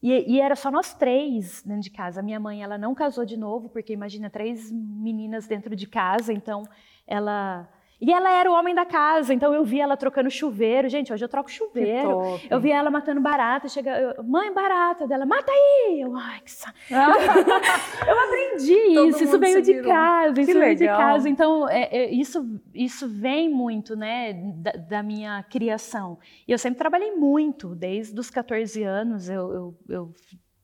[0.00, 2.20] E, e, era só nós três dentro de casa.
[2.20, 6.32] A minha mãe, ela não casou de novo, porque imagina, três meninas dentro de casa.
[6.32, 6.62] Então,
[7.04, 7.68] ela
[8.00, 10.88] e ela era o homem da casa, então eu vi ela trocando chuveiro.
[10.88, 12.40] Gente, hoje eu troco chuveiro.
[12.48, 13.68] Eu vi ela matando barata.
[13.68, 16.00] Chega, eu, mãe, barata dela, mata aí!
[16.00, 16.72] Eu, ai, que sa...
[16.90, 21.28] eu aprendi Todo isso, isso veio de casa, isso veio de casa.
[21.28, 26.18] Então, é, é, isso, isso vem muito, né, da, da, minha criação.
[26.48, 29.28] E eu sempre trabalhei muito, desde os 14 anos.
[29.28, 30.14] Eu, eu, eu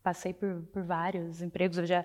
[0.02, 1.76] passei por, por vários empregos.
[1.76, 2.04] Eu já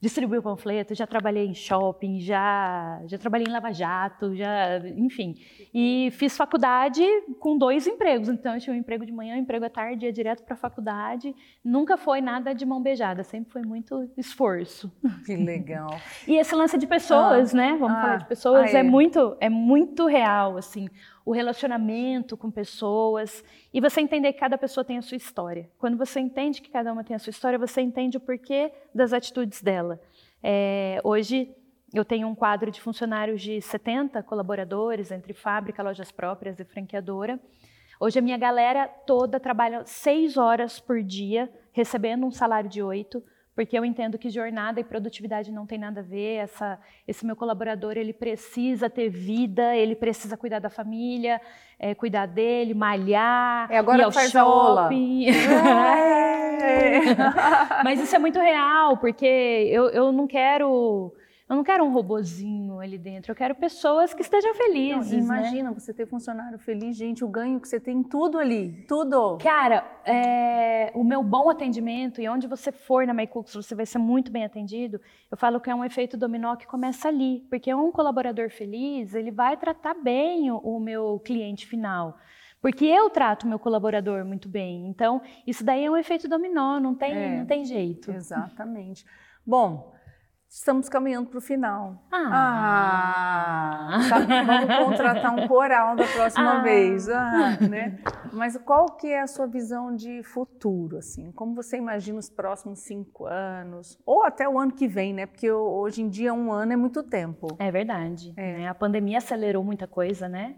[0.00, 5.34] distribuí o panfleto, já trabalhei em shopping, já, já trabalhei em Lava Jato, já, enfim.
[5.74, 7.02] E fiz faculdade
[7.40, 8.28] com dois empregos.
[8.28, 10.56] Então, eu tinha um emprego de manhã, um emprego à tarde, ia direto para a
[10.56, 11.34] faculdade.
[11.64, 14.90] Nunca foi nada de mão beijada, sempre foi muito esforço.
[15.26, 15.98] Que legal.
[16.26, 17.76] e esse lance de pessoas, ah, né?
[17.78, 18.80] Vamos ah, falar de pessoas, ah, é.
[18.80, 20.88] é muito é muito real, assim
[21.28, 25.68] o relacionamento com pessoas e você entender que cada pessoa tem a sua história.
[25.76, 29.12] Quando você entende que cada uma tem a sua história, você entende o porquê das
[29.12, 30.00] atitudes dela.
[30.42, 31.54] É, hoje
[31.92, 37.38] eu tenho um quadro de funcionários de 70 colaboradores entre fábrica, lojas próprias e franqueadora.
[38.00, 43.22] Hoje a minha galera toda trabalha seis horas por dia, recebendo um salário de oito,
[43.58, 46.36] porque eu entendo que jornada e produtividade não tem nada a ver.
[46.36, 51.40] Essa, esse meu colaborador ele precisa ter vida, ele precisa cuidar da família,
[51.76, 55.26] é, cuidar dele, malhar, é agora ir ao shopping.
[56.60, 57.00] É.
[57.84, 59.24] Mas isso é muito real, porque
[59.70, 61.12] eu, eu não quero
[61.48, 65.12] eu não quero um robozinho ali dentro, eu quero pessoas que estejam felizes.
[65.12, 65.74] Não, imagina né?
[65.78, 69.38] você ter funcionário feliz, gente, o ganho que você tem tudo ali, tudo.
[69.38, 73.98] Cara, é, o meu bom atendimento e onde você for na MyCooks, você vai ser
[73.98, 75.00] muito bem atendido.
[75.30, 79.30] Eu falo que é um efeito dominó que começa ali, porque um colaborador feliz, ele
[79.30, 82.18] vai tratar bem o, o meu cliente final.
[82.60, 84.86] Porque eu trato meu colaborador muito bem.
[84.88, 88.10] Então, isso daí é um efeito dominó, não tem, é, não tem jeito.
[88.10, 89.06] Exatamente.
[89.46, 89.94] Bom,
[90.50, 92.02] Estamos caminhando para o final.
[92.10, 93.88] Ah!
[93.90, 96.62] ah sabe, vamos contratar um coral da próxima ah.
[96.62, 97.06] vez.
[97.10, 97.98] Ah, né?
[98.32, 100.96] Mas qual que é a sua visão de futuro?
[100.96, 101.30] Assim?
[101.32, 103.98] Como você imagina os próximos cinco anos?
[104.06, 105.26] Ou até o ano que vem, né?
[105.26, 107.48] Porque hoje em dia um ano é muito tempo.
[107.58, 108.32] É verdade.
[108.34, 108.58] É.
[108.58, 108.68] Né?
[108.68, 110.56] A pandemia acelerou muita coisa, né?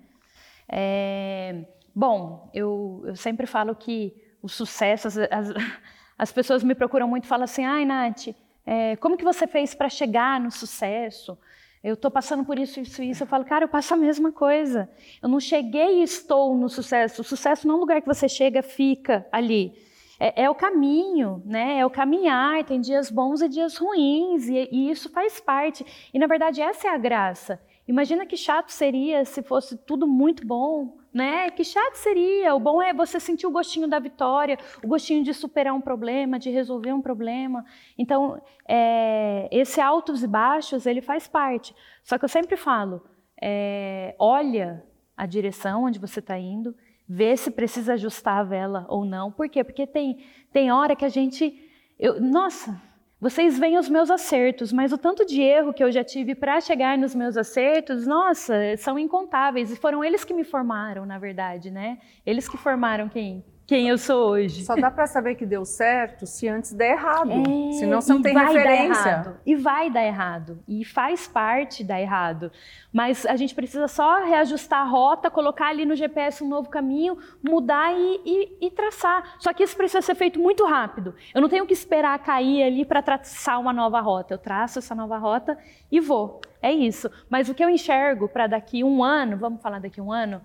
[0.68, 1.64] É...
[1.92, 5.09] Bom, eu, eu sempre falo que o sucesso...
[5.09, 5.53] As, as,
[6.16, 8.29] as pessoas me procuram muito e falam assim, ai, Nath
[8.66, 11.38] é, como que você fez para chegar no sucesso?
[11.83, 13.23] Eu estou passando por isso, isso, isso.
[13.23, 14.90] Eu falo, cara, eu passo a mesma coisa.
[15.23, 17.23] Eu não cheguei e estou no sucesso.
[17.23, 19.73] O sucesso não é um lugar que você chega, fica ali.
[20.18, 21.79] É, é o caminho, né?
[21.79, 22.62] É o caminhar.
[22.64, 25.87] Tem dias bons e dias ruins, e, e isso faz parte.
[26.12, 27.59] E na verdade essa é a graça.
[27.88, 31.51] Imagina que chato seria se fosse tudo muito bom, né?
[31.51, 32.55] Que chato seria.
[32.55, 36.38] O bom é você sentir o gostinho da vitória, o gostinho de superar um problema,
[36.38, 37.64] de resolver um problema.
[37.99, 41.75] Então, é, esse altos e baixos, ele faz parte.
[42.05, 43.03] Só que eu sempre falo,
[43.40, 44.85] é, olha
[45.16, 46.75] a direção onde você está indo,
[47.09, 49.33] vê se precisa ajustar a vela ou não.
[49.33, 49.64] Por quê?
[49.64, 51.69] Porque tem, tem hora que a gente...
[51.99, 52.81] Eu, nossa,
[53.20, 56.59] vocês veem os meus acertos, mas o tanto de erro que eu já tive para
[56.61, 59.70] chegar nos meus acertos, nossa, são incontáveis.
[59.70, 61.98] E foram eles que me formaram, na verdade, né?
[62.24, 64.64] Eles que formaram quem, quem eu sou hoje.
[64.64, 67.30] Só dá para saber que deu certo se antes der errado.
[67.30, 69.37] É, Senão você não tem referência.
[69.46, 70.59] E vai dar errado.
[70.66, 72.50] E faz parte dar errado.
[72.92, 77.16] Mas a gente precisa só reajustar a rota, colocar ali no GPS um novo caminho,
[77.40, 79.37] mudar e, e, e traçar.
[79.38, 81.14] Só que isso precisa ser feito muito rápido.
[81.33, 84.35] Eu não tenho que esperar cair ali para traçar uma nova rota.
[84.35, 85.56] Eu traço essa nova rota
[85.92, 86.40] e vou.
[86.61, 87.09] É isso.
[87.28, 90.42] Mas o que eu enxergo para daqui um ano, vamos falar daqui um ano,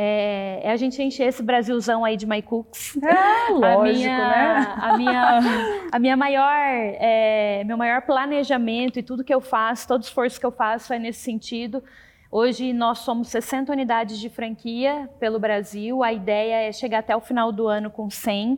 [0.00, 2.96] é, é, a gente encher esse Brasilzão aí de MyCooks.
[3.02, 4.74] É, lógico, a minha, né?
[4.80, 5.40] A minha,
[5.90, 10.46] a minha maior, é, meu maior planejamento e tudo que eu faço, todo esforço que
[10.46, 11.82] eu faço é nesse sentido.
[12.30, 16.00] Hoje nós somos 60 unidades de franquia pelo Brasil.
[16.04, 18.56] A ideia é chegar até o final do ano com 100.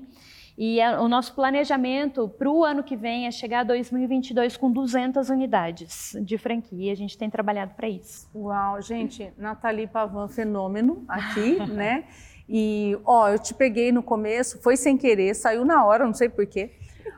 [0.62, 5.30] E o nosso planejamento para o ano que vem é chegar a 2022 com 200
[5.30, 6.92] unidades de franquia.
[6.92, 8.28] A gente tem trabalhado para isso.
[8.34, 12.04] Uau, gente, Nathalie Pavan, fenômeno aqui, né?
[12.46, 16.28] E, ó, eu te peguei no começo, foi sem querer, saiu na hora, não sei
[16.28, 16.72] porquê,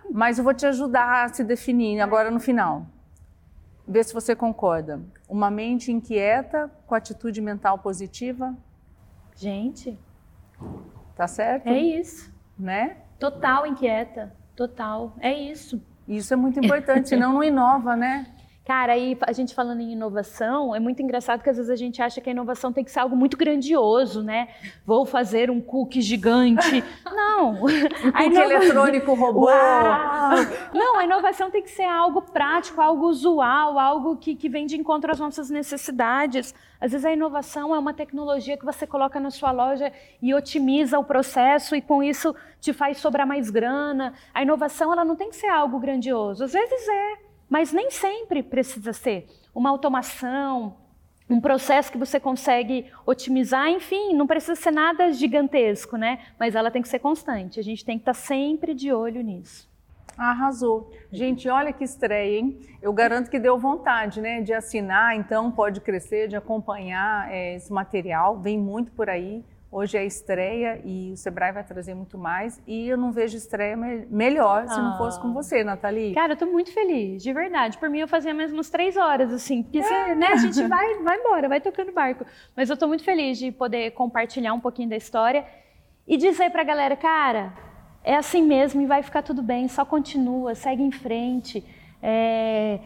[0.09, 2.87] mas eu vou te ajudar a se definir agora no final.
[3.89, 5.03] Vê se você concorda.
[5.29, 8.57] Uma mente inquieta com atitude mental positiva?
[9.35, 9.99] Gente.
[11.17, 11.67] Tá certo?
[11.67, 12.31] É isso.
[12.57, 13.02] Né?
[13.23, 15.15] Total inquieta, total.
[15.21, 15.81] É isso.
[16.09, 18.27] Isso é muito importante, senão não inova, né?
[18.73, 22.01] Cara, aí a gente falando em inovação, é muito engraçado que às vezes a gente
[22.01, 24.49] acha que a inovação tem que ser algo muito grandioso, né?
[24.87, 26.83] Vou fazer um cookie gigante.
[27.05, 27.51] Não.
[27.51, 28.55] Um cookie inova...
[28.55, 29.45] eletrônico robô.
[29.45, 30.31] Uau.
[30.73, 34.75] Não, a inovação tem que ser algo prático, algo usual, algo que, que vem de
[34.75, 36.55] encontro às nossas necessidades.
[36.81, 40.99] Às vezes a inovação é uma tecnologia que você coloca na sua loja e otimiza
[40.99, 44.15] o processo e com isso te faz sobrar mais grana.
[44.33, 46.43] A inovação ela não tem que ser algo grandioso.
[46.43, 47.32] Às vezes é.
[47.53, 50.75] Mas nem sempre precisa ser uma automação,
[51.29, 56.21] um processo que você consegue otimizar, enfim, não precisa ser nada gigantesco, né?
[56.41, 57.61] Mas ela tem que ser constante.
[57.61, 59.71] A gente tem que estar sempre de olho nisso.
[60.17, 60.91] Arrasou.
[61.13, 62.59] Gente, olha que estreia, hein?
[62.81, 67.71] Eu garanto que deu vontade, né, de assinar, então pode crescer, de acompanhar é, esse
[67.71, 68.39] material.
[68.39, 69.45] Vem muito por aí.
[69.73, 72.63] Hoje é estreia e o Sebrae vai trazer muito mais.
[72.67, 74.83] E eu não vejo estreia me melhor se ah.
[74.83, 75.33] não fosse com ah.
[75.33, 76.13] você, Nathalie.
[76.13, 77.79] Cara, eu tô muito feliz, de verdade.
[77.79, 79.63] Por mim, eu fazia mesmo umas três horas, assim.
[79.63, 80.15] Porque é.
[80.15, 82.27] né, a gente vai, vai embora, vai tocando barco.
[82.55, 85.43] Mas eu tô muito feliz de poder compartilhar um pouquinho da história
[86.07, 87.55] e dizer pra galera, cara,
[88.05, 91.65] é assim mesmo e vai ficar tudo bem, só continua, segue em frente.
[92.03, 92.79] É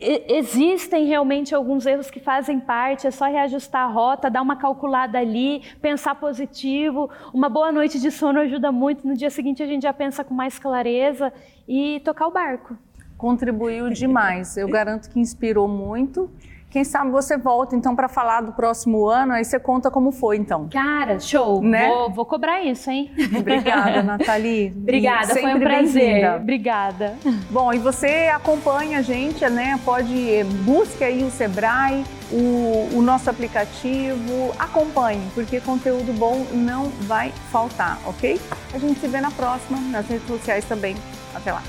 [0.00, 5.18] existem realmente alguns erros que fazem parte, é só reajustar a rota, dar uma calculada
[5.18, 7.08] ali, pensar positivo.
[7.32, 9.06] Uma boa noite de sono ajuda muito.
[9.06, 11.32] No dia seguinte a gente já pensa com mais clareza
[11.66, 12.76] e tocar o barco.
[13.16, 14.56] Contribuiu demais.
[14.56, 16.30] Eu garanto que inspirou muito.
[16.76, 20.36] Quem sabe você volta então para falar do próximo ano, aí você conta como foi
[20.36, 20.68] então.
[20.68, 21.62] Cara, show.
[21.62, 21.88] Né?
[21.88, 23.10] Vou, vou cobrar isso, hein?
[23.34, 24.74] Obrigada, Nathalie.
[24.76, 26.34] Obrigada, foi um prazer.
[26.34, 27.14] Obrigada.
[27.48, 29.80] Bom, e você acompanha a gente, né?
[29.86, 37.32] Pode busque aí o Sebrae, o, o nosso aplicativo, acompanhe, porque conteúdo bom não vai
[37.50, 38.38] faltar, ok?
[38.74, 40.94] A gente se vê na próxima, nas redes sociais também.
[41.34, 41.62] Até lá.